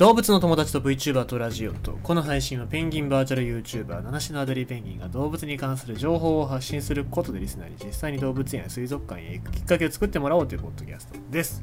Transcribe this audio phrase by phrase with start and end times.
[0.00, 11.62] 動物の友達と VTuber とラジオとこの配信はペンギンバーチャル YouTuber 七種のアデリーペンギンが動物に関する情報を発信することでリスナーに実際に動物園や水族館へ行くきっかけを作ってもらおうというポッドキャストです。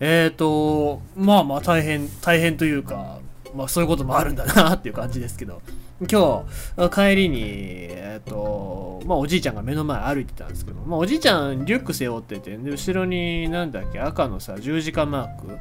[0.00, 3.20] えーとまあまあ大変大変というか
[3.54, 5.62] まあそういうこともあるんだなっていう感じですけど。
[6.00, 6.44] 今
[6.76, 15.58] 日帰りにえっ、ー、とまあおじいちゃんが目の前歩いてたんですけど、まあ、おじいちゃんリュック背負っててで後ろになんだっけ赤のさ十字架マーク、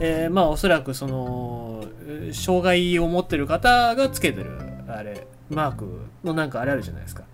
[0.00, 1.84] えー、まあおそらくその
[2.32, 7.24] 障害を持ってる方がつけてるあれマークのなんかあれあるじゃないですか。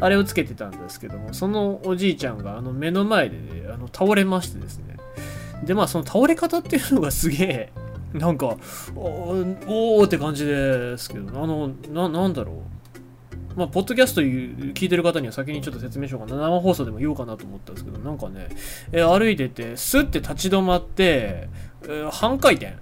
[0.00, 4.96] あれをつけてたんですけどもそのおじいちゃんがあの目の前で、ね、あの倒れましてですね。
[5.64, 7.72] でまあその倒れ方っていうのがすげえ
[8.14, 8.56] なんか、
[8.94, 12.56] おおって感じですけど、あの、な、なんだろう。
[13.56, 16.40] まあ、ポッドキャスト聞いてる方には先にちょっと説明しようかな。
[16.40, 18.48] 生放送でも言おうかなと思ったんですけど、なんかね、
[18.92, 21.48] え歩いてて、スッて立ち止まって、
[21.84, 22.74] えー、半回転。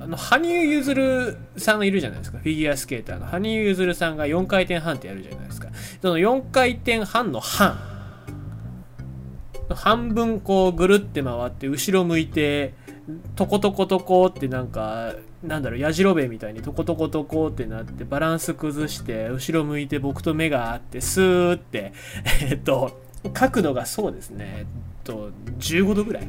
[0.00, 2.38] あの、羽生結弦さんがいるじゃないですか。
[2.38, 3.26] フィギュアスケーターの。
[3.26, 5.68] 羽生結弦さんが4回転半ってやるじゃないですか。
[6.02, 7.96] その4回転半の半。
[9.74, 12.74] 半分こうぐるって回って後ろ向いて
[13.36, 21.92] トコトコトコってなんかなんだろうやじろべえみたいにトコトコトコってなってバランス崩して後ろ向いて僕と目が合ってスーって
[22.42, 23.00] えっと
[23.32, 24.46] 角度がそうですね。
[24.58, 24.66] えっ
[25.04, 26.26] と15度ぐらい。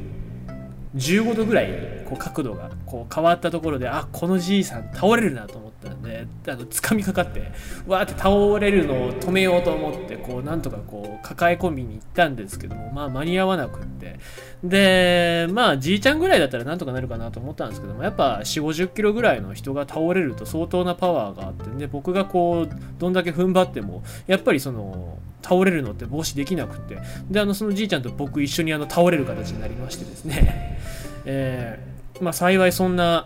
[0.96, 7.52] 15度ぐらいこう角度がこう変わったところであこのじいさん倒れるなと思ったんであの掴みかかって
[7.86, 14.18] わーって倒れるのを止めようと思ってこうなんとかこう抱え込みに行ったんですけどもまあ間に合わなくって。
[14.64, 26.98] でまあじいちゃんぐらいだったらなんとかなるかなと思ったんですけどもやっぱ4 5 0キロぐらいの人が倒れると相当なパワーがあってで僕がこうどんだけ踏ん張ってもやっぱりその倒れるのって防止できなくて。
[27.30, 30.78] であのそのじいちゃんと僕一緒にあの倒れる形になりましてですね。
[31.24, 33.24] えー、まあ幸いそんな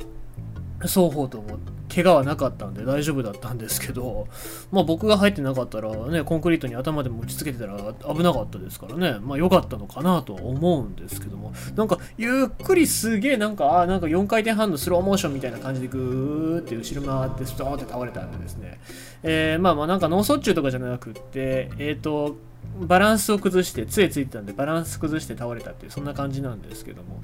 [0.81, 1.59] 双方とも
[1.95, 4.27] 怪我はなかったんで大丈夫だったんですけど、
[4.71, 7.77] まあ僕が入ってなかったらね、コンクリートに頭でも打ちつけてたら
[8.15, 11.37] 危なかったですからね、まあ良かったのかなとは思うんですけど、
[11.77, 18.81] なんかゆっくりすげえなんか、なんか4回転半のスローモーションみたいな感じでぐーって後ろ回ってストーンって倒れたんでですね、
[19.23, 22.37] えー、まあまあなんか脳卒中とかじゃなくって、えっ、ー、と、
[22.81, 27.21] バランスを崩して、杖ついてたんで、バランス崩して倒れたっていう、そんな感じなんですけども。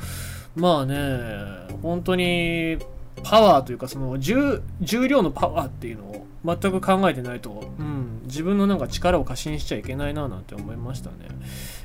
[0.54, 0.96] まあね、
[1.82, 2.78] 本当に、
[3.22, 7.97] パワーというか、その重、重量のパワーっていうのを全く考えてないと、うん、
[8.28, 11.16] 自分のなんか力を過信しちゃいけないななんて思いましたね。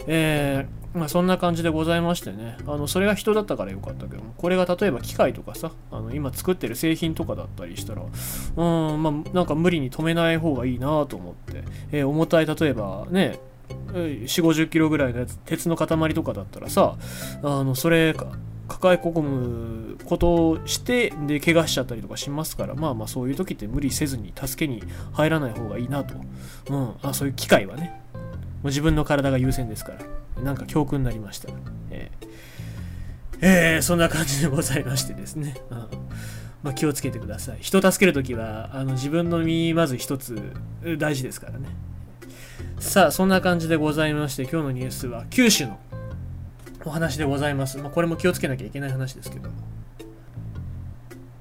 [0.08, 13.40] えー、まあそんな感じでございましてね、あの、それが人だったからよかったけども、これが例えば機械とかさ、あの、今作ってる製品とかだったりしたら、うん、まあなんか無理に止めない方がいいなと思って、えー、重たい、例えばね、
[13.94, 16.96] 4 5 0キロぐらいのやつ鉄の塊とかだったらさ
[17.44, 18.16] あのそれ
[18.74, 26.16] 抱え込むことをしてで怪我しちゃったりとかしますからまあまあそういう時って無理せずに助けに入らない方がいいなと、
[26.70, 28.02] うん、あそういう機会はね。
[28.14, 28.20] も
[28.64, 30.42] う自分の体が優先ですから。
[30.42, 31.50] なんか教訓になりました、
[31.92, 32.28] えー。
[33.42, 35.78] えー、そんな感じでございましてですね、うん。
[36.64, 37.58] まあ、気をつけてください。
[37.60, 40.54] 人助けるときはあの自分の身まず一つ
[40.98, 41.68] 大事ですからね。
[42.80, 45.80] さあそんな感じでございまして今日のニュースは九州の
[46.86, 47.78] お話でございます。
[47.78, 49.56] まあ、これも気をつけなきゃいけない話ですけども。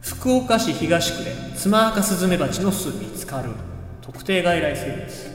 [0.01, 3.51] 福岡市東区でツマアカスズメバチの巣見つかる
[4.03, 5.33] 特定外来生物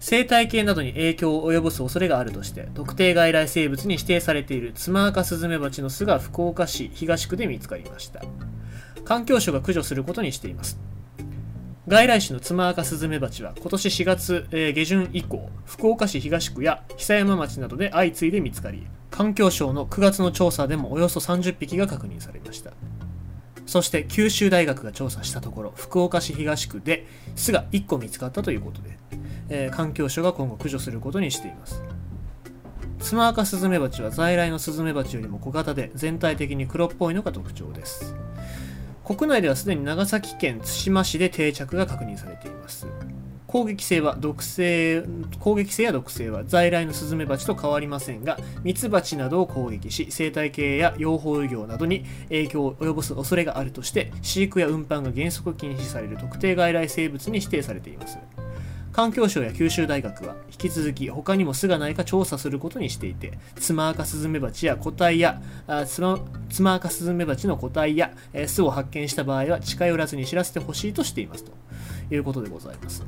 [0.00, 8.20] 生態系などに影響を及ぼす恐れがあるとして特定外来生物に指定されているツマアカスズメバチの巣が福岡市東区で見つかりました
[9.04, 10.76] 環境省が駆除することにしています
[11.88, 22.72] 外来種のツマアカスズメバチは今年4月、えー、下旬以降、福岡市東区や久山町などで相次いで見つかり、環境省の9月の調査でもおよそ30匹が確認されました。
[23.66, 27.04] そして九州大学が調査したところ、福岡市東区で
[27.34, 28.96] 巣が1個見つかったということで、
[29.48, 31.82] えー、環境省が今後駆除することにしています。
[33.00, 38.14] ツマアカスズメバチは在来のスズメバチよりも小型で全体的に黒っぽいのが特徴です。
[39.14, 42.86] 国内ではすでに長崎県対馬市で定着が確認されています。
[43.46, 45.04] 攻撃性は毒性
[45.38, 58.18] 攻撃性や毒性は在来のスズメバチと変わりませんがミツバチなどを攻撃し生態系や養蜂業などに影響を及ぼす恐れがあるとして飼育や運搬が原則禁止される特定外来生物に指定されています。
[58.92, 65.40] 環境省や九州大学は引き続き他にも巣がないか調査することにしていてツマアカスズメバチや個体や
[65.86, 71.52] ツマツマアカスズメバチの個体や、え巣を発見した場合は近寄らずに知らせてほしいとしていますと
[72.10, 73.04] いうことでございます。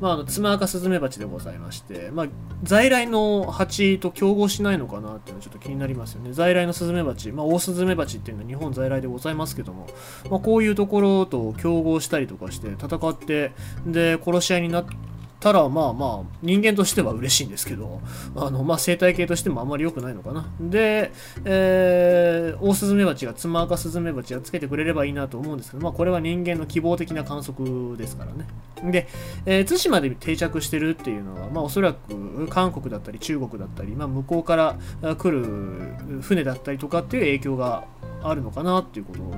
[0.00, 2.26] まあ、あのツマアカスズメバチでございまして、まあ、
[2.62, 6.32] 在来の蜂と競合しないのかなっていうのはちょっと気になりますよね。
[6.32, 9.88] 在来のスズメバチ、まあ、オオスズメバチっていうのは日本在来でございますけども、
[10.30, 13.52] まあ、こういうところと競合したりとかして戦って
[13.86, 14.94] で殺し合いになって
[15.40, 18.00] たらまあまあ人間としては嬉しいんですけど
[18.34, 20.48] あのまあ生態系としてもあんまり良くないのかな。
[20.60, 21.12] で、
[21.44, 28.46] えー、オオスズメバチがツマアカスズメバチがつけてくれればいいなと思うんですけどまあこれは人間の希望的な観測ですからね。
[28.90, 29.08] で、
[29.46, 34.78] えー、対馬で定着してるっていうのはまあおそらく韓国だったり中国だったり、まあ、向こうから
[35.16, 37.84] 来る船だったりとかっていう影響が
[38.22, 39.34] あるのかなっていうことを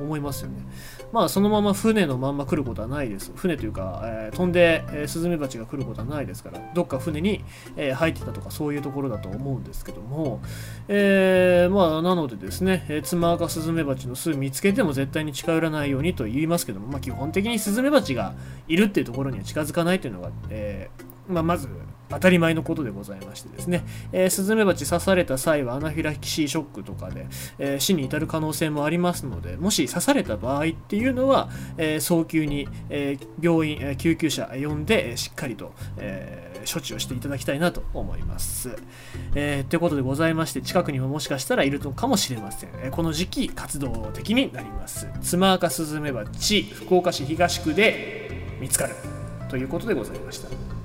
[0.00, 0.62] 思いますよね。
[1.12, 3.32] まあそのまま船のまんま来ることはないです。
[3.34, 7.44] 船というか、えー、飛んで、えー、スズメバチが来ることはないですから、どっか船に、
[7.76, 10.40] えー、入ってたとかそういうところだと思うんですけども、
[10.88, 18.34] えー、まあなのでですね、えー、ツマアカスズメバチの巣見つけても絶対に近寄らないようにと言いますけども、まあ基本的にスズメバチが
[18.66, 21.68] いるっていうところには近づかないというのが、えー、まあまず
[22.10, 27.26] 当たり前のことでございましてですね、えー、スズメバチ刺された際はアナフィラキシーショックとかで、
[27.58, 38.76] えー、死に至る可能性もありますので、もし刺された場合っていうのは、えー、早急に、え病院、え救急車呼んで、しっかりと、え処置をしていただきたいなと思います。
[39.34, 42.70] え、ということでございまして、近くにももしかしたらいるのかもしれません。
[42.82, 45.08] えこの時期、活動的になります。
[45.22, 48.94] ツマアカスズメバチ、福岡市東区で見つかる
[49.48, 50.77] ということでございました。